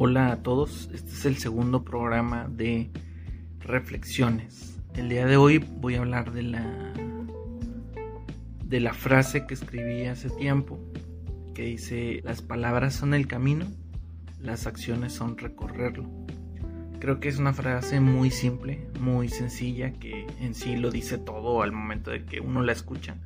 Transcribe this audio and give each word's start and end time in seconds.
Hola 0.00 0.30
a 0.30 0.42
todos, 0.44 0.88
este 0.94 1.10
es 1.10 1.24
el 1.24 1.38
segundo 1.38 1.82
programa 1.82 2.46
de 2.48 2.88
reflexiones. 3.58 4.78
El 4.94 5.08
día 5.08 5.26
de 5.26 5.36
hoy 5.36 5.58
voy 5.58 5.96
a 5.96 5.98
hablar 5.98 6.30
de 6.30 6.44
la 6.44 6.92
de 8.64 8.78
la 8.78 8.94
frase 8.94 9.44
que 9.44 9.54
escribí 9.54 10.04
hace 10.04 10.30
tiempo 10.30 10.78
que 11.52 11.64
dice 11.64 12.20
las 12.22 12.42
palabras 12.42 12.94
son 12.94 13.12
el 13.12 13.26
camino, 13.26 13.66
las 14.40 14.68
acciones 14.68 15.14
son 15.14 15.36
recorrerlo. 15.36 16.08
Creo 17.00 17.18
que 17.18 17.28
es 17.28 17.38
una 17.38 17.52
frase 17.52 17.98
muy 17.98 18.30
simple, 18.30 18.86
muy 19.00 19.28
sencilla 19.28 19.94
que 19.94 20.28
en 20.40 20.54
sí 20.54 20.76
lo 20.76 20.92
dice 20.92 21.18
todo 21.18 21.60
al 21.60 21.72
momento 21.72 22.12
de 22.12 22.24
que 22.24 22.38
uno 22.38 22.62
la 22.62 22.70
escucha 22.70 23.16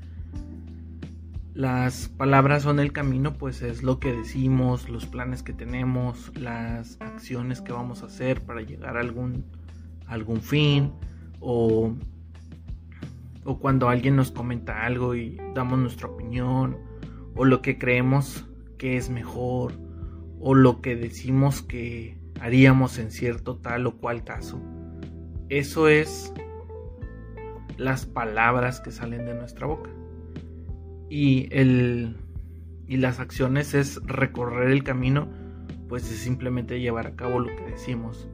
las 1.54 2.08
palabras 2.08 2.62
son 2.62 2.80
el 2.80 2.92
camino, 2.92 3.34
pues 3.34 3.60
es 3.60 3.82
lo 3.82 4.00
que 4.00 4.12
decimos, 4.12 4.88
los 4.88 5.04
planes 5.06 5.42
que 5.42 5.52
tenemos, 5.52 6.32
las 6.38 6.96
acciones 7.00 7.60
que 7.60 7.72
vamos 7.72 8.02
a 8.02 8.06
hacer 8.06 8.40
para 8.40 8.62
llegar 8.62 8.96
a 8.96 9.00
algún, 9.00 9.44
algún 10.06 10.40
fin 10.40 10.92
o, 11.40 11.94
o 13.44 13.58
cuando 13.58 13.90
alguien 13.90 14.16
nos 14.16 14.30
comenta 14.30 14.86
algo 14.86 15.14
y 15.14 15.38
damos 15.54 15.78
nuestra 15.78 16.08
opinión 16.08 16.78
o 17.34 17.44
lo 17.44 17.60
que 17.60 17.78
creemos 17.78 18.46
que 18.78 18.96
es 18.96 19.10
mejor 19.10 19.74
o 20.40 20.54
lo 20.54 20.80
que 20.80 20.96
decimos 20.96 21.60
que 21.60 22.18
haríamos 22.40 22.98
en 22.98 23.10
cierto 23.10 23.58
tal 23.58 23.86
o 23.86 23.98
cual 23.98 24.24
caso. 24.24 24.58
Eso 25.50 25.88
es 25.88 26.32
las 27.76 28.06
palabras 28.06 28.80
que 28.80 28.90
salen 28.90 29.26
de 29.26 29.34
nuestra 29.34 29.66
boca 29.66 29.90
y, 31.12 31.46
el, 31.50 32.16
y 32.86 32.96
las 32.96 33.20
acciones 33.20 33.74
es 33.74 34.00
recorrer 34.06 34.70
el 34.70 34.82
camino, 34.82 35.28
pues 35.86 36.10
es 36.10 36.16
simplemente 36.16 36.80
llevar 36.80 37.06
a 37.06 37.16
cabo 37.16 37.38
lo 37.38 37.54
que 37.54 37.70
decimos. 37.70 38.30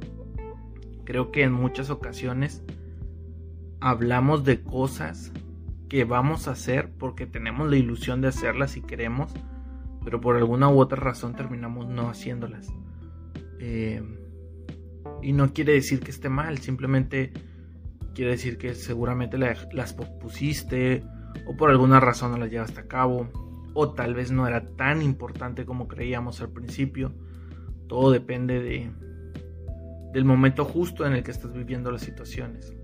Creo 1.04 1.32
que 1.32 1.42
en 1.42 1.52
muchas 1.52 1.90
ocasiones 1.90 2.62
hablamos 3.80 4.44
de 4.44 4.62
cosas 4.62 5.32
que 5.88 6.04
vamos 6.04 6.46
a 6.46 6.52
hacer 6.52 6.92
porque 6.96 7.26
tenemos 7.26 7.68
la 7.68 7.78
ilusión 7.78 8.20
de 8.20 8.28
hacerlas 8.28 8.76
y 8.76 8.82
queremos, 8.82 9.34
pero 10.04 10.20
por 10.20 10.36
alguna 10.36 10.68
u 10.68 10.78
otra 10.78 11.00
razón 11.00 11.34
terminamos 11.34 11.88
no 11.88 12.08
haciéndolas. 12.08 12.72
Eh, 13.58 14.04
y 15.20 15.32
no 15.32 15.52
quiere 15.52 15.72
decir 15.72 15.98
que 15.98 16.12
esté 16.12 16.28
mal, 16.28 16.58
simplemente 16.58 17.32
quiere 18.14 18.30
decir 18.30 18.56
que 18.56 18.76
seguramente 18.76 19.36
las 19.36 19.94
pusiste 19.94 21.02
o 21.46 21.56
por 21.56 21.70
alguna 21.70 22.00
razón 22.00 22.32
no 22.32 22.38
la 22.38 22.46
llevaste 22.46 22.80
a 22.80 22.88
cabo, 22.88 23.28
o 23.74 23.90
tal 23.90 24.14
vez 24.14 24.30
no 24.30 24.46
era 24.46 24.66
tan 24.76 25.02
importante 25.02 25.64
como 25.64 25.88
creíamos 25.88 26.40
al 26.40 26.50
principio. 26.50 27.12
Todo 27.86 28.10
depende 28.10 28.60
de, 28.60 28.90
del 30.12 30.24
momento 30.24 30.64
justo 30.64 31.06
en 31.06 31.12
el 31.12 31.22
que 31.22 31.30
estás 31.30 31.52
viviendo 31.52 31.90
las 31.90 32.02
situaciones. 32.02 32.74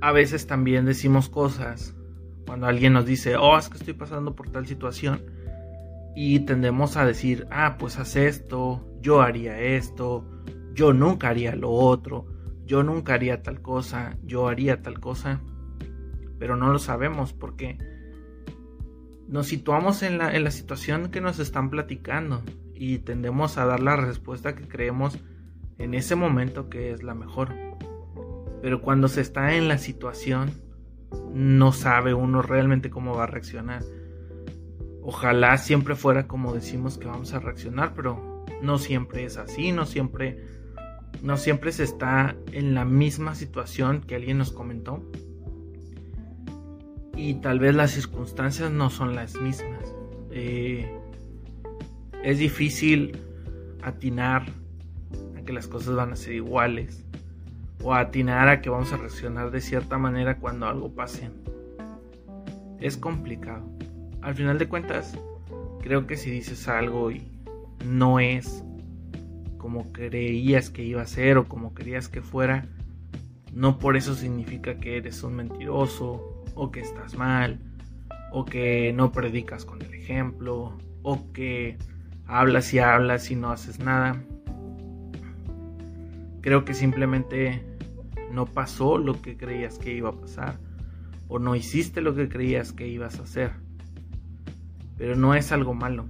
A 0.00 0.12
veces 0.12 0.46
también 0.46 0.86
decimos 0.86 1.28
cosas 1.28 1.94
cuando 2.46 2.66
alguien 2.66 2.92
nos 2.92 3.06
dice, 3.06 3.36
oh, 3.36 3.56
es 3.58 3.68
que 3.68 3.78
estoy 3.78 3.94
pasando 3.94 4.34
por 4.34 4.50
tal 4.50 4.66
situación. 4.66 5.22
Y 6.16 6.40
tendemos 6.40 6.96
a 6.96 7.06
decir, 7.06 7.46
ah, 7.50 7.76
pues 7.78 7.98
haz 7.98 8.16
esto, 8.16 8.84
yo 9.00 9.22
haría 9.22 9.60
esto, 9.60 10.28
yo 10.74 10.92
nunca 10.92 11.28
haría 11.28 11.54
lo 11.54 11.70
otro, 11.70 12.26
yo 12.66 12.82
nunca 12.82 13.14
haría 13.14 13.42
tal 13.42 13.62
cosa, 13.62 14.16
yo 14.24 14.48
haría 14.48 14.82
tal 14.82 14.98
cosa 14.98 15.40
pero 16.40 16.56
no 16.56 16.72
lo 16.72 16.78
sabemos 16.78 17.34
porque 17.34 17.78
nos 19.28 19.46
situamos 19.46 20.02
en 20.02 20.16
la, 20.16 20.50
situación 20.50 21.10
que 21.10 21.20
nos 21.20 21.38
están 21.38 21.68
platicando 21.68 22.42
y 22.74 22.98
tendemos 22.98 23.58
a 23.58 23.66
dar 23.66 23.80
la 23.80 23.94
respuesta 23.94 24.56
que 24.56 24.66
creemos 24.66 25.18
en 25.76 25.92
ese 25.92 26.16
momento 26.16 26.70
que 26.70 26.92
es 26.92 27.02
la 27.02 27.14
mejor. 27.14 27.54
Pero 28.62 28.80
cuando 28.80 29.08
se 29.08 29.20
está 29.20 29.54
en 29.54 29.68
la 29.68 29.76
situación, 29.76 30.50
no 31.32 31.72
sabe 31.72 32.14
uno 32.14 32.40
realmente 32.40 32.88
cómo 32.88 33.14
va 33.14 33.24
a 33.24 33.28
reaccionar. 33.28 33.84
Ojalá 35.02 35.58
siempre 35.58 35.94
fuera 35.94 36.26
como 36.26 36.54
decimos 36.54 36.96
que 36.96 37.06
vamos 37.06 37.34
a 37.34 37.40
reaccionar, 37.40 37.92
pero 37.94 38.46
no 38.62 38.78
siempre 38.78 39.24
es 39.24 39.36
así, 39.36 39.72
no 39.72 39.84
siempre 39.84 40.42
no 41.22 41.36
siempre 41.36 41.70
se 41.72 41.84
está 41.84 42.34
en 42.52 42.74
la 42.74 42.86
misma 42.86 43.34
situación 43.34 44.00
que 44.00 44.14
alguien 44.14 44.38
nos 44.38 44.52
comentó 44.52 45.04
y 47.20 47.34
tal 47.34 47.58
vez 47.58 47.74
las 47.74 47.90
circunstancias 47.90 48.70
no 48.70 48.88
son 48.88 49.14
las 49.14 49.38
mismas. 49.38 49.94
Eh, 50.30 50.90
es 52.24 52.38
difícil 52.38 53.18
atinar 53.82 54.46
a 55.36 55.42
que 55.42 55.52
las 55.52 55.68
cosas 55.68 55.94
van 55.94 56.12
a 56.12 56.16
ser 56.16 56.32
iguales 56.32 57.04
o 57.82 57.92
atinar 57.92 58.48
a 58.48 58.62
que 58.62 58.70
vamos 58.70 58.92
a 58.94 58.96
reaccionar 58.96 59.50
de 59.50 59.60
cierta 59.60 59.98
manera 59.98 60.38
cuando 60.38 60.66
algo 60.66 60.94
pase. 60.94 61.28
Es 62.80 62.96
complicado. 62.96 63.68
Al 64.22 64.34
final 64.34 64.58
de 64.58 64.68
cuentas, 64.68 65.14
creo 65.82 66.06
que 66.06 66.16
si 66.16 66.30
dices 66.30 66.68
algo 66.68 67.10
y 67.10 67.22
no 67.84 68.18
es 68.18 68.64
como 69.58 69.92
creías 69.92 70.70
que 70.70 70.84
iba 70.84 71.02
a 71.02 71.06
ser 71.06 71.36
o 71.36 71.48
como 71.48 71.74
querías 71.74 72.08
que 72.08 72.22
fuera, 72.22 72.66
no 73.52 73.78
por 73.78 73.98
eso 73.98 74.14
significa 74.14 74.76
que 74.78 74.96
eres 74.96 75.22
un 75.22 75.36
mentiroso 75.36 76.39
o 76.60 76.70
que 76.70 76.80
estás 76.80 77.16
mal, 77.16 77.58
o 78.32 78.44
que 78.44 78.92
no 78.92 79.12
predicas 79.12 79.64
con 79.64 79.80
el 79.80 79.94
ejemplo, 79.94 80.76
o 81.02 81.32
que 81.32 81.78
hablas 82.26 82.74
y 82.74 82.78
hablas 82.78 83.30
y 83.30 83.34
no 83.34 83.50
haces 83.50 83.78
nada. 83.78 84.22
Creo 86.42 86.66
que 86.66 86.74
simplemente 86.74 87.64
no 88.30 88.44
pasó 88.44 88.98
lo 88.98 89.22
que 89.22 89.38
creías 89.38 89.78
que 89.78 89.94
iba 89.94 90.10
a 90.10 90.20
pasar, 90.20 90.58
o 91.28 91.38
no 91.38 91.56
hiciste 91.56 92.02
lo 92.02 92.14
que 92.14 92.28
creías 92.28 92.74
que 92.74 92.86
ibas 92.86 93.18
a 93.18 93.22
hacer. 93.22 93.52
Pero 94.98 95.16
no 95.16 95.34
es 95.34 95.52
algo 95.52 95.72
malo. 95.72 96.04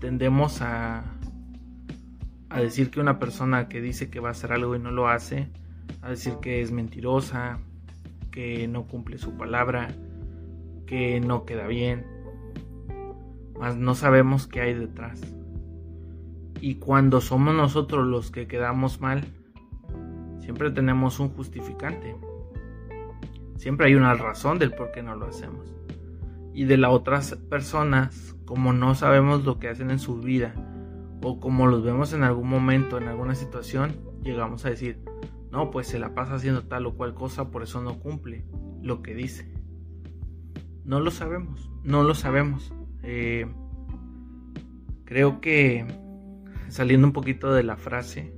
Tendemos 0.00 0.62
a, 0.62 1.04
a 2.50 2.60
decir 2.60 2.90
que 2.90 2.98
una 2.98 3.20
persona 3.20 3.68
que 3.68 3.80
dice 3.80 4.10
que 4.10 4.18
va 4.18 4.30
a 4.30 4.32
hacer 4.32 4.52
algo 4.52 4.74
y 4.74 4.80
no 4.80 4.90
lo 4.90 5.06
hace, 5.06 5.48
a 6.00 6.10
decir 6.10 6.34
que 6.42 6.60
es 6.60 6.72
mentirosa, 6.72 7.60
que 8.32 8.66
no 8.66 8.88
cumple 8.88 9.18
su 9.18 9.36
palabra, 9.36 9.88
que 10.86 11.20
no 11.20 11.44
queda 11.44 11.68
bien, 11.68 12.04
mas 13.60 13.76
no 13.76 13.94
sabemos 13.94 14.48
qué 14.48 14.62
hay 14.62 14.74
detrás. 14.74 15.20
Y 16.60 16.76
cuando 16.76 17.20
somos 17.20 17.54
nosotros 17.54 18.06
los 18.06 18.30
que 18.30 18.48
quedamos 18.48 19.00
mal, 19.00 19.24
siempre 20.40 20.70
tenemos 20.70 21.20
un 21.20 21.28
justificante. 21.28 22.16
Siempre 23.56 23.86
hay 23.86 23.94
una 23.94 24.14
razón 24.14 24.58
del 24.58 24.72
por 24.72 24.90
qué 24.90 25.02
no 25.02 25.14
lo 25.14 25.26
hacemos. 25.26 25.72
Y 26.54 26.64
de 26.64 26.76
las 26.76 26.90
otras 26.90 27.36
personas, 27.48 28.36
como 28.44 28.72
no 28.72 28.94
sabemos 28.94 29.44
lo 29.44 29.58
que 29.58 29.68
hacen 29.68 29.90
en 29.90 29.98
su 29.98 30.20
vida, 30.20 30.54
o 31.22 31.38
como 31.38 31.66
los 31.66 31.84
vemos 31.84 32.12
en 32.12 32.24
algún 32.24 32.48
momento, 32.48 32.98
en 32.98 33.08
alguna 33.08 33.34
situación, 33.34 33.96
llegamos 34.22 34.64
a 34.64 34.70
decir, 34.70 34.98
no, 35.52 35.70
pues 35.70 35.86
se 35.86 35.98
la 35.98 36.14
pasa 36.14 36.36
haciendo 36.36 36.62
tal 36.62 36.86
o 36.86 36.94
cual 36.94 37.12
cosa, 37.14 37.50
por 37.50 37.62
eso 37.62 37.82
no 37.82 38.00
cumple 38.00 38.46
lo 38.80 39.02
que 39.02 39.14
dice. 39.14 39.52
No 40.82 40.98
lo 40.98 41.10
sabemos, 41.10 41.70
no 41.84 42.02
lo 42.02 42.14
sabemos. 42.14 42.72
Eh, 43.02 43.46
creo 45.04 45.42
que 45.42 45.86
saliendo 46.68 47.06
un 47.06 47.12
poquito 47.12 47.52
de 47.52 47.64
la 47.64 47.76
frase, 47.76 48.34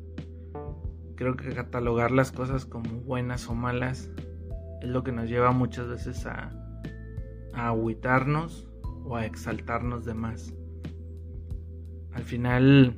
creo 1.14 1.36
que 1.36 1.50
catalogar 1.50 2.10
las 2.10 2.32
cosas 2.32 2.66
como 2.66 2.90
buenas 3.02 3.48
o 3.48 3.54
malas 3.54 4.10
es 4.82 4.88
lo 4.88 5.04
que 5.04 5.12
nos 5.12 5.28
lleva 5.28 5.52
muchas 5.52 5.86
veces 5.86 6.26
a, 6.26 6.50
a 7.52 7.68
agüitarnos 7.68 8.68
o 9.04 9.14
a 9.14 9.24
exaltarnos 9.24 10.04
de 10.04 10.14
más. 10.14 10.52
Al 12.12 12.24
final, 12.24 12.96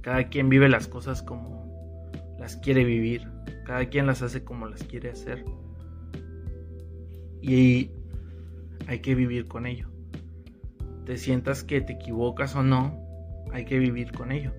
cada 0.00 0.28
quien 0.28 0.48
vive 0.48 0.68
las 0.68 0.86
cosas 0.86 1.24
como 1.24 1.59
las 2.40 2.56
quiere 2.56 2.84
vivir. 2.84 3.28
Cada 3.66 3.88
quien 3.88 4.06
las 4.06 4.22
hace 4.22 4.42
como 4.42 4.66
las 4.66 4.82
quiere 4.82 5.10
hacer. 5.10 5.44
Y 7.42 7.90
hay 8.88 8.98
que 9.00 9.14
vivir 9.14 9.46
con 9.46 9.66
ello. 9.66 9.88
Te 11.04 11.18
sientas 11.18 11.62
que 11.62 11.80
te 11.82 11.92
equivocas 11.92 12.56
o 12.56 12.62
no, 12.62 12.98
hay 13.52 13.66
que 13.66 13.78
vivir 13.78 14.10
con 14.12 14.32
ello. 14.32 14.52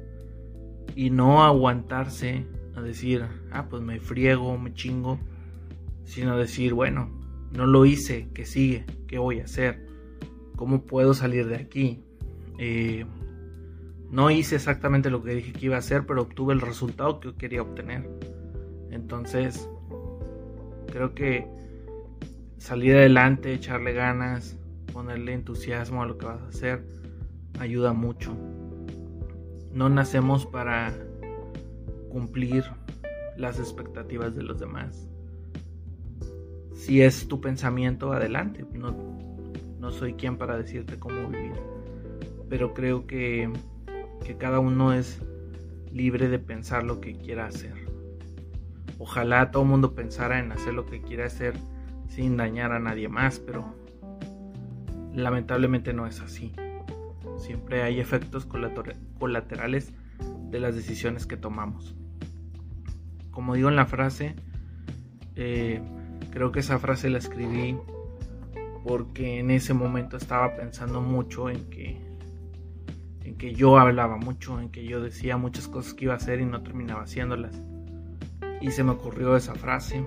Y 0.95 1.09
no 1.09 1.43
aguantarse 1.43 2.45
a 2.75 2.81
decir, 2.81 3.25
ah, 3.51 3.67
pues 3.67 3.81
me 3.81 3.99
friego, 3.99 4.57
me 4.57 4.73
chingo. 4.73 5.19
Sino 6.05 6.37
decir, 6.37 6.73
bueno, 6.73 7.09
no 7.51 7.65
lo 7.65 7.85
hice, 7.85 8.29
¿qué 8.33 8.45
sigue? 8.45 8.85
¿Qué 9.07 9.17
voy 9.17 9.39
a 9.39 9.45
hacer? 9.45 9.87
¿Cómo 10.55 10.85
puedo 10.85 11.13
salir 11.13 11.47
de 11.47 11.55
aquí? 11.55 12.03
Eh, 12.59 13.05
no 14.11 14.29
hice 14.29 14.55
exactamente 14.55 15.09
lo 15.09 15.23
que 15.23 15.35
dije 15.35 15.53
que 15.53 15.65
iba 15.67 15.77
a 15.77 15.79
hacer, 15.79 16.05
pero 16.05 16.21
obtuve 16.23 16.53
el 16.53 16.61
resultado 16.61 17.19
que 17.19 17.33
quería 17.33 17.61
obtener. 17.61 18.09
Entonces, 18.89 19.69
creo 20.91 21.15
que 21.15 21.47
salir 22.57 22.95
adelante, 22.95 23.53
echarle 23.53 23.93
ganas, 23.93 24.57
ponerle 24.91 25.33
entusiasmo 25.33 26.03
a 26.03 26.05
lo 26.05 26.17
que 26.17 26.25
vas 26.25 26.41
a 26.41 26.47
hacer, 26.47 26.85
ayuda 27.59 27.93
mucho. 27.93 28.35
no 29.73 29.87
nacemos 29.87 30.45
para 30.45 30.93
cumplir 32.09 32.65
las 33.37 33.57
expectativas 33.57 34.35
de 34.35 34.43
los 34.43 34.59
demás. 34.59 35.07
Si 36.73 37.01
es 37.01 37.27
tu 37.27 37.39
pensamiento, 37.39 38.11
adelante. 38.11 38.65
No, 38.73 38.93
no 39.79 39.91
soy 39.91 40.13
quien 40.13 40.37
para 40.37 40.57
decirte 40.57 40.97
cómo 40.97 41.29
vivir. 41.29 41.53
Pero 42.49 42.73
creo 42.73 43.07
que, 43.07 43.49
que 44.25 44.37
cada 44.37 44.59
uno 44.59 44.93
es 44.93 45.19
libre 45.91 46.29
de 46.29 46.39
pensar 46.39 46.83
lo 46.83 47.01
que 47.01 47.17
quiera 47.17 47.45
hacer. 47.45 47.73
Ojalá 48.97 49.51
todo 49.51 49.63
el 49.63 49.69
mundo 49.69 49.95
pensara 49.95 50.39
en 50.39 50.51
hacer 50.51 50.73
lo 50.73 50.85
que 50.85 51.01
quiera 51.01 51.25
hacer 51.25 51.55
sin 52.07 52.37
dañar 52.37 52.71
a 52.71 52.79
nadie 52.79 53.09
más, 53.09 53.39
pero 53.39 53.75
lamentablemente 55.13 55.93
no 55.93 56.07
es 56.07 56.21
así. 56.21 56.53
Siempre 57.37 57.81
hay 57.81 57.99
efectos 57.99 58.45
colaterales 58.45 59.93
de 60.49 60.59
las 60.59 60.75
decisiones 60.75 61.25
que 61.25 61.37
tomamos. 61.37 61.95
Como 63.31 63.55
digo 63.55 63.69
en 63.69 63.75
la 63.75 63.85
frase, 63.85 64.35
eh, 65.35 65.81
creo 66.29 66.51
que 66.51 66.59
esa 66.59 66.77
frase 66.77 67.09
la 67.09 67.17
escribí 67.17 67.77
porque 68.83 69.39
en 69.39 69.51
ese 69.51 69.73
momento 69.73 70.17
estaba 70.17 70.55
pensando 70.55 71.01
mucho 71.01 71.49
en 71.49 71.69
que 71.69 72.10
en 73.23 73.37
que 73.37 73.53
yo 73.53 73.77
hablaba 73.77 74.17
mucho, 74.17 74.59
en 74.59 74.69
que 74.69 74.85
yo 74.85 75.01
decía 75.01 75.37
muchas 75.37 75.67
cosas 75.67 75.93
que 75.93 76.05
iba 76.05 76.13
a 76.13 76.17
hacer 76.17 76.41
y 76.41 76.45
no 76.45 76.61
terminaba 76.63 77.03
haciéndolas. 77.03 77.61
Y 78.61 78.71
se 78.71 78.83
me 78.83 78.91
ocurrió 78.91 79.35
esa 79.35 79.55
frase. 79.55 80.05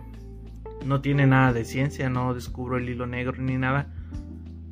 No 0.84 1.00
tiene 1.00 1.26
nada 1.26 1.52
de 1.52 1.64
ciencia, 1.64 2.10
no 2.10 2.34
descubro 2.34 2.76
el 2.76 2.88
hilo 2.88 3.06
negro 3.06 3.40
ni 3.40 3.56
nada, 3.56 3.92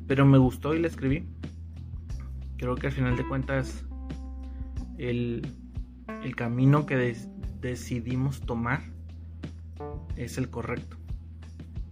pero 0.07 0.25
me 0.25 0.37
gustó 0.37 0.75
y 0.75 0.79
la 0.79 0.87
escribí. 0.87 1.27
Creo 2.57 2.75
que 2.75 2.87
al 2.87 2.93
final 2.93 3.17
de 3.17 3.27
cuentas 3.27 3.85
el, 4.97 5.47
el 6.23 6.35
camino 6.35 6.85
que 6.85 7.15
decidimos 7.61 8.41
tomar 8.41 8.81
es 10.15 10.37
el 10.37 10.49
correcto. 10.49 10.97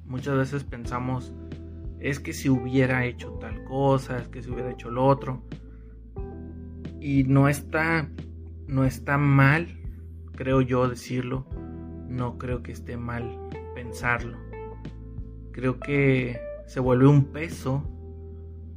Muchas 0.05 0.35
veces 0.35 0.63
pensamos, 0.63 1.33
es 1.99 2.19
que 2.19 2.33
si 2.33 2.49
hubiera 2.49 3.05
hecho 3.05 3.31
tal 3.39 3.63
cosa, 3.63 4.17
es 4.17 4.27
que 4.27 4.41
si 4.41 4.49
hubiera 4.49 4.71
hecho 4.71 4.91
lo 4.91 5.05
otro. 5.05 5.43
Y 7.01 7.23
no 7.23 7.49
está, 7.49 8.07
no 8.67 8.85
está 8.85 9.17
mal, 9.17 9.67
creo 10.35 10.61
yo 10.61 10.87
decirlo. 10.87 11.47
No 12.07 12.37
creo 12.37 12.61
que 12.61 12.71
esté 12.71 12.95
mal 12.95 13.49
pensarlo. 13.73 14.37
Creo 15.51 15.79
que 15.79 16.39
se 16.67 16.79
vuelve 16.79 17.07
un 17.07 17.25
peso 17.25 17.83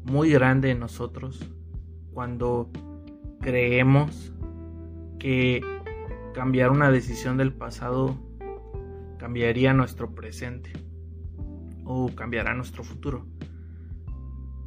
muy 0.04 0.30
grande 0.30 0.70
en 0.70 0.80
nosotros 0.80 1.50
cuando 2.14 2.70
creemos 3.40 4.32
que 5.18 5.60
cambiar 6.32 6.70
una 6.70 6.90
decisión 6.90 7.36
del 7.36 7.52
pasado 7.52 8.18
cambiaría 9.18 9.74
nuestro 9.74 10.14
presente 10.14 10.72
o 11.84 12.08
cambiará 12.14 12.54
nuestro 12.54 12.84
futuro. 12.84 13.26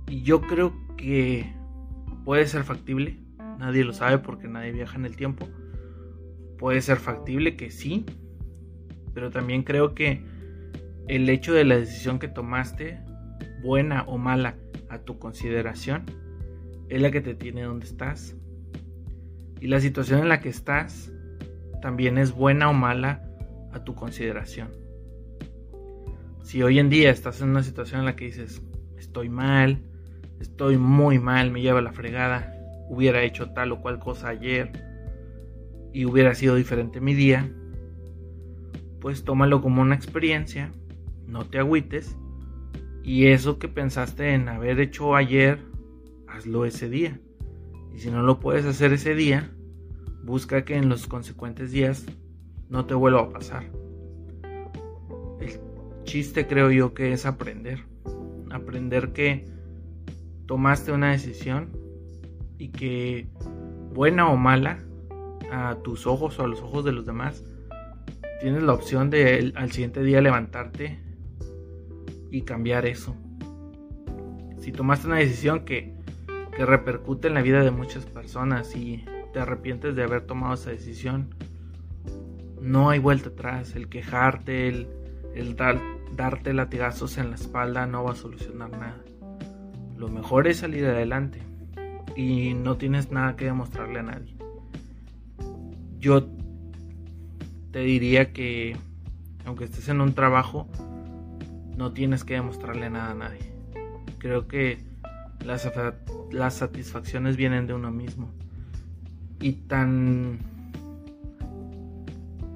Y 0.08 0.22
yo 0.22 0.42
creo 0.42 0.74
que 0.96 1.54
puede 2.24 2.46
ser 2.48 2.64
factible, 2.64 3.27
nadie 3.58 3.84
lo 3.84 3.94
sabe 3.94 4.20
porque 4.20 4.48
nadie 4.48 4.72
viaja 4.72 4.98
en 4.98 5.06
el 5.06 5.16
tiempo. 5.16 5.48
Puede 6.58 6.82
ser 6.82 6.98
factible 6.98 7.56
que 7.56 7.70
sí, 7.70 8.06
pero 9.14 9.30
también 9.30 9.64
creo 9.64 9.94
que 9.94 10.24
el 11.08 11.30
hecho 11.30 11.54
de 11.54 11.64
la 11.64 11.78
decisión 11.78 12.20
que 12.20 12.28
tomaste, 12.28 13.00
buena 13.64 14.04
o 14.04 14.18
mala 14.18 14.56
a 14.90 15.00
tu 15.00 15.20
consideración, 15.20 16.04
es 16.90 17.02
la 17.02 17.12
que 17.12 17.22
te 17.22 17.36
tiene 17.36 17.64
donde 17.64 17.86
estás. 17.86 18.36
Y 19.60 19.68
la 19.68 19.80
situación 19.80 20.22
en 20.22 20.30
la 20.30 20.40
que 20.40 20.50
estás 20.50 21.12
también 21.82 22.18
es 22.18 22.32
buena 22.32 22.70
o 22.70 22.74
mala 22.74 23.24
a 23.72 23.84
tu 23.84 23.96
consideración. 23.96 24.70
Si 26.44 26.64
hoy 26.64 26.80
en 26.80 26.90
día 26.90 27.10
estás 27.10 27.42
en 27.42 27.50
una 27.50 27.64
situación 27.64 28.02
en 28.02 28.06
la 28.06 28.16
que 28.16 28.26
dices, 28.26 28.62
estoy 28.98 29.30
mal, 29.30 29.82
estoy 30.40 30.78
muy 30.78 31.20
mal, 31.20 31.52
me 31.52 31.62
lleva 31.62 31.82
la 31.82 31.92
fregada, 31.92 32.57
hubiera 32.90 33.24
hecho 33.24 33.52
tal 33.52 33.72
o 33.72 33.82
cual 33.82 34.00
cosa 34.00 34.30
ayer 34.30 34.72
y 35.94 36.06
hubiera 36.06 36.36
sido 36.36 36.56
diferente 36.56 37.02
mi 37.02 37.14
día, 37.14 37.52
pues 39.00 39.24
tómalo 39.24 39.62
como 39.62 39.82
una 39.82 39.96
experiencia, 39.96 40.72
no 41.26 41.46
te 41.46 41.60
agüites 41.60 42.18
y 43.04 43.28
eso 43.28 43.58
que 43.58 43.68
pensaste 43.68 44.34
en 44.34 44.50
haber 44.50 44.80
hecho 44.80 45.16
ayer 45.16 45.60
hazlo 46.28 46.66
ese 46.66 46.90
día. 46.90 47.20
Y 47.96 48.00
si 48.00 48.12
no 48.12 48.22
lo 48.22 48.40
puedes 48.40 48.66
hacer 48.66 48.94
ese 48.94 49.16
día, 49.16 49.52
busca 50.24 50.66
que 50.66 50.76
en 50.76 50.90
los 50.90 51.08
consecuentes 51.08 51.72
días 51.72 52.06
no 52.70 52.86
te 52.86 52.94
vuelva 52.94 53.22
a 53.22 53.30
pasar. 53.30 53.72
El 55.40 55.60
chiste 56.04 56.48
creo 56.48 56.70
yo 56.70 56.94
que 56.94 57.14
es 57.14 57.26
aprender. 57.26 57.86
Aprender 58.52 59.14
que 59.14 59.46
tomaste 60.46 60.92
una 60.92 61.12
decisión 61.12 61.70
y 62.58 62.70
que 62.70 63.28
buena 63.94 64.30
o 64.30 64.38
mala 64.38 64.80
a 65.52 65.76
tus 65.84 66.08
ojos 66.08 66.40
o 66.40 66.44
a 66.44 66.48
los 66.48 66.62
ojos 66.62 66.86
de 66.86 66.92
los 66.92 67.06
demás, 67.06 67.44
tienes 68.42 68.64
la 68.64 68.74
opción 68.74 69.10
de 69.10 69.54
al 69.56 69.72
siguiente 69.72 70.04
día 70.04 70.22
levantarte 70.22 71.00
y 72.32 72.42
cambiar 72.42 72.86
eso. 72.86 73.16
Si 74.60 74.72
tomaste 74.72 75.08
una 75.08 75.18
decisión 75.18 75.64
que 75.64 75.98
que 76.58 76.66
repercute 76.66 77.28
en 77.28 77.36
la 77.36 77.44
vida 77.44 77.62
de 77.62 77.70
muchas 77.70 78.08
personas 78.08 78.76
y 78.76 79.06
te 79.32 79.40
arrepientes 79.40 79.96
de 79.96 80.02
haber 80.02 80.26
tomado 80.26 80.56
esa 80.56 80.72
decisión, 80.72 81.36
no 82.60 82.90
hay 82.90 82.98
vuelta 82.98 83.30
atrás. 83.30 83.76
El 83.76 83.90
quejarte, 83.90 84.68
el, 84.68 84.88
el 85.36 85.56
darte 85.56 86.54
latigazos 86.56 87.20
en 87.20 87.30
la 87.30 87.36
espalda 87.36 87.86
no 87.86 88.04
va 88.04 88.14
a 88.14 88.16
solucionar 88.16 88.72
nada. 88.72 89.04
Lo 89.98 90.10
mejor 90.10 90.48
es 90.48 90.58
salir 90.58 90.84
adelante 90.88 91.42
y 92.18 92.56
no 92.56 92.78
tienes 92.78 93.12
nada 93.12 93.36
que 93.36 93.46
demostrarle 93.46 94.00
a 94.00 94.04
nadie. 94.04 94.36
Yo 96.00 96.28
te 97.72 97.80
diría 97.80 98.34
que 98.34 98.76
aunque 99.46 99.66
estés 99.66 99.88
en 99.88 100.02
un 100.02 100.14
trabajo, 100.14 100.68
no 101.78 101.94
tienes 101.94 102.24
que 102.24 102.34
demostrarle 102.34 102.90
nada 102.90 103.12
a 103.12 103.16
nadie. 103.16 103.54
Creo 104.18 104.48
que 104.48 104.80
las, 105.46 105.70
satisfacciones 106.54 107.38
vienen 107.38 107.68
de 107.68 107.76
uno 107.76 107.92
mismo. 107.92 108.30
Y 109.40 109.54
tan, 109.54 110.40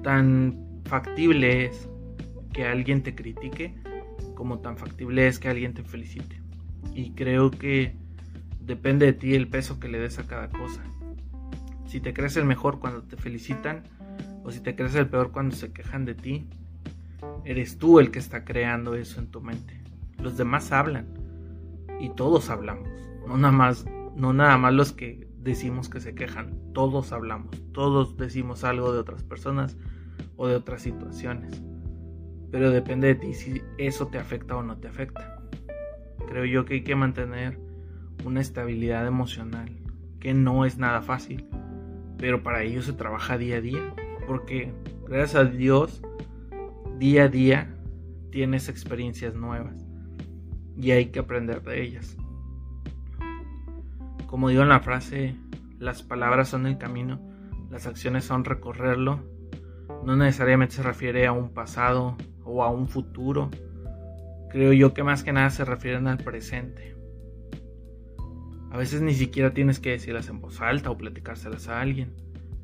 tan 0.02 0.58
factible 0.84 1.66
es 1.66 1.88
que 2.52 2.66
alguien 2.66 3.02
te 3.02 3.14
critique 3.14 3.74
como 4.34 4.58
tan 4.58 4.76
factible 4.76 5.28
es 5.28 5.38
que 5.38 5.48
alguien 5.48 5.72
te 5.72 5.84
felicite. 5.84 6.42
Y 6.94 7.12
creo 7.12 7.52
que 7.52 8.01
depende 8.64 9.06
de 9.06 9.12
ti 9.12 9.34
el 9.34 9.48
peso 9.48 9.78
que 9.80 9.88
le 9.88 9.98
des 9.98 10.18
a 10.18 10.26
cada 10.26 10.48
cosa. 10.48 10.82
Si 11.86 12.00
te 12.00 12.14
crees 12.14 12.36
el 12.36 12.44
mejor 12.44 12.78
cuando 12.78 13.02
te 13.02 13.16
felicitan 13.16 13.84
o 14.44 14.50
si 14.50 14.60
te 14.60 14.74
crees 14.74 14.94
el 14.94 15.08
peor 15.08 15.32
cuando 15.32 15.54
se 15.54 15.72
quejan 15.72 16.04
de 16.04 16.14
ti, 16.14 16.48
eres 17.44 17.78
tú 17.78 18.00
el 18.00 18.10
que 18.10 18.18
está 18.18 18.44
creando 18.44 18.94
eso 18.94 19.20
en 19.20 19.26
tu 19.28 19.40
mente. 19.40 19.80
Los 20.18 20.36
demás 20.36 20.72
hablan 20.72 21.06
y 22.00 22.10
todos 22.10 22.50
hablamos, 22.50 22.88
no 23.26 23.36
nada 23.36 23.52
más, 23.52 23.84
no 24.16 24.32
nada 24.32 24.56
más 24.58 24.72
los 24.72 24.92
que 24.92 25.28
decimos 25.38 25.88
que 25.88 26.00
se 26.00 26.14
quejan, 26.14 26.72
todos 26.72 27.12
hablamos, 27.12 27.50
todos 27.72 28.16
decimos 28.16 28.64
algo 28.64 28.92
de 28.92 29.00
otras 29.00 29.22
personas 29.22 29.76
o 30.36 30.46
de 30.46 30.56
otras 30.56 30.82
situaciones. 30.82 31.62
Pero 32.50 32.70
depende 32.70 33.08
de 33.08 33.14
ti 33.14 33.34
si 33.34 33.62
eso 33.78 34.08
te 34.08 34.18
afecta 34.18 34.56
o 34.56 34.62
no 34.62 34.78
te 34.78 34.88
afecta. 34.88 35.42
Creo 36.28 36.44
yo 36.44 36.64
que 36.64 36.74
hay 36.74 36.84
que 36.84 36.94
mantener 36.94 37.58
una 38.24 38.40
estabilidad 38.40 39.06
emocional, 39.06 39.70
que 40.20 40.34
no 40.34 40.64
es 40.64 40.78
nada 40.78 41.02
fácil, 41.02 41.46
pero 42.18 42.42
para 42.42 42.62
ello 42.62 42.82
se 42.82 42.92
trabaja 42.92 43.38
día 43.38 43.56
a 43.56 43.60
día, 43.60 43.94
porque 44.26 44.72
gracias 45.08 45.34
a 45.34 45.44
Dios, 45.44 46.02
día 46.98 47.24
a 47.24 47.28
día 47.28 47.74
tienes 48.30 48.68
experiencias 48.68 49.34
nuevas 49.34 49.74
y 50.76 50.92
hay 50.92 51.06
que 51.06 51.20
aprender 51.20 51.62
de 51.62 51.82
ellas. 51.82 52.16
Como 54.26 54.48
digo 54.48 54.62
en 54.62 54.70
la 54.70 54.80
frase, 54.80 55.36
las 55.78 56.02
palabras 56.02 56.48
son 56.48 56.66
el 56.66 56.78
camino, 56.78 57.20
las 57.70 57.86
acciones 57.86 58.24
son 58.24 58.44
recorrerlo. 58.44 59.20
No 60.04 60.16
necesariamente 60.16 60.76
se 60.76 60.82
refiere 60.82 61.26
a 61.26 61.32
un 61.32 61.50
pasado 61.50 62.16
o 62.44 62.62
a 62.62 62.70
un 62.70 62.88
futuro. 62.88 63.50
Creo 64.50 64.72
yo 64.72 64.94
que 64.94 65.02
más 65.02 65.22
que 65.22 65.32
nada 65.32 65.50
se 65.50 65.64
refieren 65.64 66.06
al 66.06 66.18
presente. 66.18 66.91
A 68.72 68.78
veces 68.78 69.02
ni 69.02 69.12
siquiera 69.12 69.52
tienes 69.52 69.80
que 69.80 69.90
decirlas 69.90 70.30
en 70.30 70.40
voz 70.40 70.62
alta 70.62 70.90
o 70.90 70.96
platicárselas 70.96 71.68
a 71.68 71.82
alguien. 71.82 72.14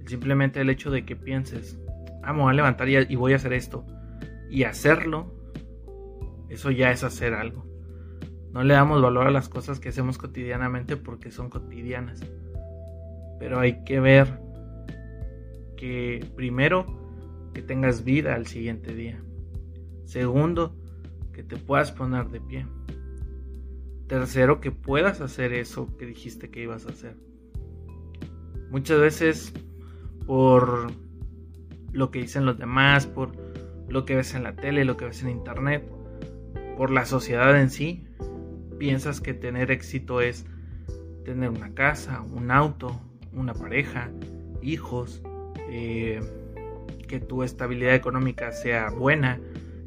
Simplemente 0.07 0.59
el 0.59 0.71
hecho 0.71 0.91
de 0.91 1.05
que 1.05 1.15
pienses, 1.15 1.79
ah, 2.23 2.33
me 2.33 2.41
voy 2.41 2.51
a 2.51 2.55
levantar 2.55 2.89
y 2.89 3.15
voy 3.15 3.35
a 3.35 3.37
hacer 3.37 3.53
esto. 3.53 3.85
Y 4.49 4.63
hacerlo, 4.63 5.35
eso 6.49 6.71
ya 6.71 6.93
es 6.93 7.05
hacer 7.05 7.35
algo. 7.35 7.67
No 8.55 8.65
le 8.65 8.73
damos 8.73 9.03
valor 9.03 9.27
a 9.27 9.31
las 9.31 9.51
cosas 9.51 9.81
que 9.81 9.91
hacemos 9.91 10.17
cotidianamente 10.17 10.97
porque 10.97 11.31
son 11.31 11.51
cotidianas. 11.51 12.23
Pero 13.39 13.61
hay 13.61 13.85
que 13.85 14.01
ver 14.01 14.41
que 15.77 16.27
primero 16.35 16.87
que 17.53 17.61
tengas 17.61 18.03
vida 18.03 18.35
al 18.35 18.47
siguiente 18.47 18.95
día. 18.95 19.23
Segundo, 20.07 20.75
que 21.35 21.43
te 21.43 21.59
puedas 21.59 21.93
poner 21.93 22.31
de 22.31 22.41
pie. 22.41 22.67
Tercero, 24.09 24.61
que 24.61 24.71
puedas 24.71 25.21
hacer 25.21 25.53
eso 25.53 25.97
que 25.99 26.07
dijiste 26.07 26.51
que 26.51 26.63
ibas 26.63 26.87
a 26.87 26.91
hacer. 26.91 27.15
Muchas 28.71 28.99
veces 28.99 29.53
por 30.27 30.91
lo 31.93 32.11
que 32.11 32.21
dicen 32.21 32.45
los 32.45 32.59
demás, 32.59 33.07
por 33.07 33.33
lo 33.89 34.05
que 34.05 34.17
ves 34.17 34.35
en 34.35 34.43
la 34.43 34.57
tele, 34.57 34.85
lo 34.85 34.97
que 34.97 35.07
ves 35.07 35.23
en 35.23 35.31
internet, 35.31 35.87
por 36.77 36.91
la 36.91 37.07
sociedad 37.07 37.59
en 37.61 37.71
sí, 37.71 38.07
piensas 38.79 39.21
que 39.21 39.35
tener 39.35 39.71
éxito 39.71 40.21
es 40.21 40.47
tener 41.25 41.51
una 41.51 41.75
casa, 41.75 42.23
un 42.23 42.51
auto, 42.51 43.01
una 43.33 43.55
pareja, 43.55 44.11
hijos, 44.63 45.23
eh, 45.71 46.21
que 47.07 47.21
tu 47.21 47.43
estabilidad 47.43 47.95
económica 47.95 48.53
sea 48.53 48.91
buena, 48.91 49.41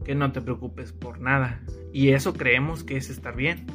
que 0.04 0.16
no 0.16 0.32
te 0.32 0.42
preocupes 0.42 0.92
por 0.92 1.20
nada. 1.20 1.62
Y 1.94 2.10
eso 2.10 2.34
creemos 2.34 2.84
que 2.84 2.98
es 2.98 3.10
estar 3.10 3.36
bien. 3.36 3.66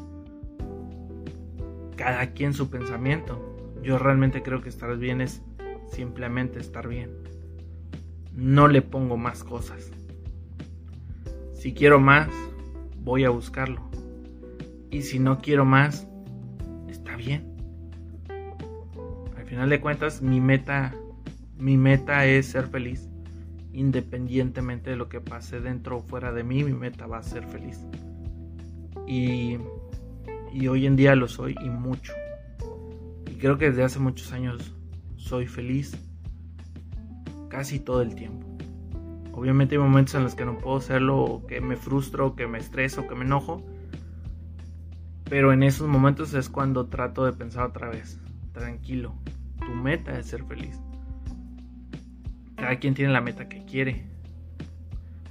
Cada 2.06 2.34
quien 2.34 2.54
su 2.54 2.70
pensamiento. 2.70 3.36
Yo 3.82 3.98
realmente 3.98 4.40
creo 4.40 4.62
que 4.62 4.68
estar 4.68 4.96
bien 4.96 5.20
es 5.20 5.42
simplemente 5.90 6.60
estar 6.60 6.86
bien. 6.86 7.10
No 8.32 8.68
le 8.68 8.80
pongo 8.80 9.16
más 9.16 9.42
cosas. 9.42 9.90
Si 11.52 11.74
quiero 11.74 11.98
más, 11.98 12.28
voy 13.02 13.24
a 13.24 13.30
buscarlo. 13.30 13.90
Y 14.88 15.02
si 15.02 15.18
no 15.18 15.40
quiero 15.40 15.64
más, 15.64 16.06
está 16.88 17.16
bien. 17.16 17.56
Al 19.36 19.44
final 19.44 19.68
de 19.68 19.80
cuentas, 19.80 20.22
mi 20.22 20.40
meta, 20.40 20.94
mi 21.58 21.76
meta 21.76 22.24
es 22.24 22.46
ser 22.46 22.68
feliz. 22.68 23.08
Independientemente 23.72 24.90
de 24.90 24.96
lo 24.96 25.08
que 25.08 25.20
pase 25.20 25.58
dentro 25.58 25.96
o 25.96 26.02
fuera 26.02 26.30
de 26.30 26.44
mí, 26.44 26.62
mi 26.62 26.72
meta 26.72 27.08
va 27.08 27.18
a 27.18 27.24
ser 27.24 27.44
feliz. 27.48 27.84
Y, 29.08 29.58
y 30.56 30.68
hoy 30.68 30.86
en 30.86 30.96
día 30.96 31.14
lo 31.14 31.28
soy 31.28 31.54
y 31.62 31.68
mucho. 31.68 32.14
Y 33.30 33.34
creo 33.34 33.58
que 33.58 33.66
desde 33.66 33.84
hace 33.84 33.98
muchos 33.98 34.32
años 34.32 34.74
soy 35.16 35.46
feliz 35.46 35.94
casi 37.50 37.78
todo 37.78 38.00
el 38.00 38.14
tiempo. 38.14 38.46
Obviamente 39.34 39.74
hay 39.74 39.82
momentos 39.82 40.14
en 40.14 40.22
los 40.22 40.34
que 40.34 40.46
no 40.46 40.56
puedo 40.56 40.78
hacerlo, 40.78 41.42
que 41.46 41.60
me 41.60 41.76
frustro, 41.76 42.34
que 42.36 42.46
me 42.46 42.56
estreso, 42.56 43.06
que 43.06 43.14
me 43.14 43.26
enojo. 43.26 43.62
Pero 45.28 45.52
en 45.52 45.62
esos 45.62 45.88
momentos 45.88 46.32
es 46.32 46.48
cuando 46.48 46.86
trato 46.86 47.26
de 47.26 47.34
pensar 47.34 47.64
otra 47.66 47.90
vez. 47.90 48.18
Tranquilo, 48.52 49.14
tu 49.58 49.74
meta 49.74 50.18
es 50.18 50.26
ser 50.26 50.42
feliz. 50.44 50.80
Cada 52.54 52.76
quien 52.76 52.94
tiene 52.94 53.12
la 53.12 53.20
meta 53.20 53.46
que 53.46 53.66
quiere. 53.66 54.06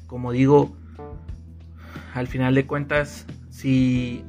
Como 0.05 0.32
digo, 0.32 0.77
al 2.13 2.27
final 2.27 2.53
de 2.53 2.67
cuentas, 2.67 3.25
si 3.50 4.24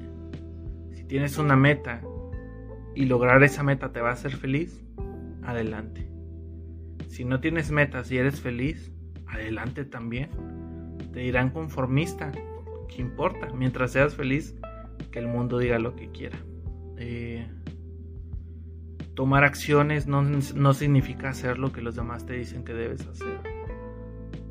tienes 1.09 1.39
una 1.39 1.57
meta 1.57 2.03
y 2.95 3.05
lograr 3.05 3.43
esa 3.43 3.63
meta 3.63 3.93
te 3.93 4.01
va 4.01 4.11
a 4.11 4.15
hacer 4.15 4.37
feliz, 4.37 4.85
adelante. 5.43 6.11
Si 7.09 7.25
no 7.25 7.41
tienes 7.41 7.71
metas 7.71 8.11
y 8.11 8.19
eres 8.19 8.41
feliz, 8.41 8.93
adelante 9.27 9.85
también. 9.85 10.31
Te 11.13 11.21
dirán 11.21 11.51
conformista, 11.51 12.33
¿qué 12.89 13.01
importa? 13.01 13.49
Mientras 13.55 13.93
seas 13.93 14.15
feliz, 14.15 14.57
que 15.11 15.19
el 15.19 15.29
mundo 15.29 15.59
diga 15.59 15.79
lo 15.79 15.95
que 15.95 16.11
quiera. 16.11 16.39
Eh, 16.99 17.47
tomar 19.15 19.45
acciones 19.45 20.07
no, 20.07 20.23
no 20.23 20.75
significa 20.75 21.31
hacer 21.31 21.59
lo 21.59 21.73
que 21.73 21.83
los 21.83 21.97
demás 21.97 22.27
te 22.27 22.35
dicen 22.35 22.65
que 22.65 22.75
debes 22.75 23.07
hacer. 23.07 23.41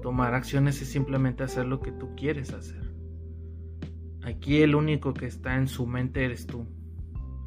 Tomar 0.01 0.33
acciones 0.35 0.81
es 0.81 0.87
simplemente 0.87 1.43
hacer 1.43 1.65
lo 1.65 1.81
que 1.81 1.91
tú 1.91 2.15
quieres 2.15 2.53
hacer. 2.53 2.84
Aquí 4.25 4.63
el 4.63 4.73
único 4.73 5.13
que 5.13 5.27
está 5.27 5.55
en 5.55 5.67
su 5.67 5.85
mente 5.85 6.25
eres 6.25 6.47
tú. 6.47 6.65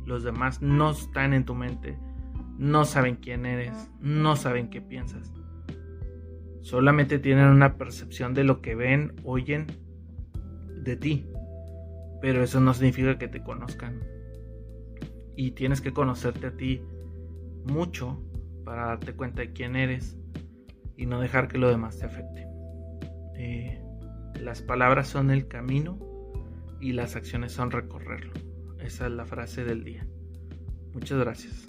Los 0.07 0.23
demás 0.23 0.63
no 0.63 0.93
están 0.93 1.35
en 1.35 1.45
tu 1.45 1.57
mente. 1.57 1.99
No 2.57 2.85
saben 2.85 3.17
quién 3.17 3.47
eres. 3.47 3.91
No 4.01 4.37
saben 4.37 4.71
qué 4.71 4.81
piensas. 4.81 5.33
Solamente 6.61 7.19
tienen 7.19 7.47
una 7.47 7.77
percepción 7.77 8.33
de 8.33 8.45
lo 8.45 8.63
que 8.63 8.77
ven, 8.77 9.17
oyen 9.25 9.67
de 10.85 10.97
ti. 10.97 11.27
Pero 12.21 12.45
eso 12.45 12.61
no 12.61 12.73
significa 12.75 13.19
que 13.19 13.27
te 13.27 13.43
conozcan. 13.43 14.01
Y 15.35 15.53
tienes 15.53 15.81
que 15.81 15.93
conocerte 15.93 16.47
a 16.47 16.57
ti 16.57 16.81
mucho 17.65 18.23
para 18.65 18.87
darte 18.87 19.15
cuenta 19.15 19.43
de 19.43 19.53
quién 19.53 19.75
eres 19.75 20.17
y 20.97 21.07
no 21.07 21.21
dejar 21.21 21.49
que 21.49 21.59
lo 21.59 21.69
demás 21.69 21.99
te 21.99 22.07
afecte. 22.07 22.47
Eh, 23.35 23.83
las 24.41 24.63
palabras 24.63 25.09
son 25.09 25.33
el 25.33 25.49
camino 25.49 26.08
y 26.81 26.93
las 26.93 27.17
acciones 27.17 27.53
son 27.53 27.71
recorrerlo. 27.71 28.33
Esa 28.79 29.07
es 29.07 29.13
la 29.13 29.25
frase 29.25 29.65
del 29.65 29.85
día. 29.85 30.07
Muchas 30.93 31.19
gracias. 31.19 31.67